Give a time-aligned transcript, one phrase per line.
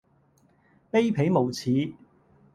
[0.91, 1.93] 卑鄙無恥